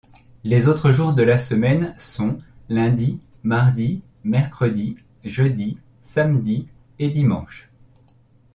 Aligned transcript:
Les 0.43 0.67
autres 0.67 0.89
jours 0.89 1.13
de 1.13 1.21
la 1.21 1.37
semaine 1.37 1.93
sont 1.95 2.39
lundi, 2.69 3.19
mardi, 3.43 4.01
mercredi, 4.23 4.95
jeudi, 5.23 5.79
samedi, 6.01 6.67
et 6.97 7.11
dimanche. 7.11 7.69